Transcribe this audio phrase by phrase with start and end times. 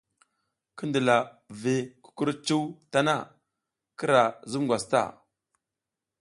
[0.75, 1.15] Ki ndila
[1.61, 3.15] vi kukurcuw tana,
[3.97, 5.03] kira zub ngwas ta.